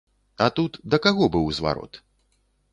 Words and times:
А 0.45 0.47
тут 0.59 0.79
да 0.95 1.01
каго 1.05 1.29
быў 1.37 1.45
зварот? 1.61 2.03